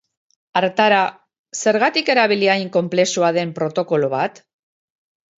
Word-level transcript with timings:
Hartara, 0.59 1.01
zergatik 1.57 2.09
erabili 2.13 2.49
hain 2.53 2.71
konplexua 2.77 3.29
den 3.35 3.51
protokolo 3.61 4.09
bat? 4.15 4.41